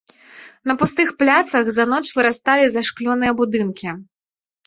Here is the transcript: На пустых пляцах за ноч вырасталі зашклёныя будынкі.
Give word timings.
На 0.69 0.73
пустых 0.83 1.07
пляцах 1.19 1.65
за 1.75 1.83
ноч 1.91 2.01
вырасталі 2.17 2.65
зашклёныя 2.79 3.31
будынкі. 3.43 3.89